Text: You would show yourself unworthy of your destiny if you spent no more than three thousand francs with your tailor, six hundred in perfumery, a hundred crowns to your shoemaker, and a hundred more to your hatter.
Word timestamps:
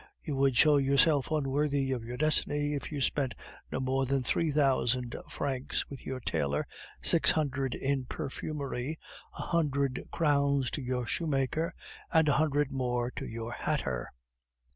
You 0.23 0.35
would 0.37 0.57
show 0.57 0.77
yourself 0.77 1.29
unworthy 1.29 1.91
of 1.91 2.03
your 2.03 2.17
destiny 2.17 2.73
if 2.73 2.91
you 2.91 3.01
spent 3.01 3.35
no 3.71 3.79
more 3.79 4.07
than 4.07 4.23
three 4.23 4.49
thousand 4.49 5.15
francs 5.29 5.87
with 5.91 6.07
your 6.07 6.19
tailor, 6.19 6.65
six 7.03 7.29
hundred 7.29 7.75
in 7.75 8.05
perfumery, 8.05 8.97
a 9.37 9.43
hundred 9.43 10.01
crowns 10.09 10.71
to 10.71 10.81
your 10.81 11.05
shoemaker, 11.05 11.75
and 12.11 12.27
a 12.27 12.33
hundred 12.33 12.71
more 12.71 13.11
to 13.11 13.27
your 13.27 13.51
hatter. 13.51 14.11